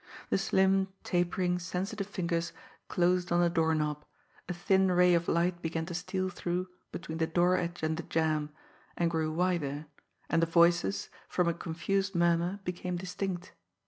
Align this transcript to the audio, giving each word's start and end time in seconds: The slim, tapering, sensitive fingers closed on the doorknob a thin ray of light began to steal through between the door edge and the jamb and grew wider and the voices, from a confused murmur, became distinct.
The 0.31 0.39
slim, 0.39 0.87
tapering, 1.03 1.59
sensitive 1.59 2.07
fingers 2.07 2.53
closed 2.87 3.31
on 3.31 3.39
the 3.39 3.51
doorknob 3.51 4.03
a 4.49 4.53
thin 4.55 4.91
ray 4.91 5.13
of 5.13 5.27
light 5.27 5.61
began 5.61 5.85
to 5.85 5.93
steal 5.93 6.27
through 6.29 6.69
between 6.91 7.19
the 7.19 7.27
door 7.27 7.55
edge 7.55 7.83
and 7.83 7.95
the 7.95 8.01
jamb 8.01 8.49
and 8.97 9.11
grew 9.11 9.31
wider 9.31 9.85
and 10.27 10.41
the 10.41 10.47
voices, 10.47 11.09
from 11.29 11.47
a 11.47 11.53
confused 11.53 12.15
murmur, 12.15 12.61
became 12.63 12.97
distinct. 12.97 13.53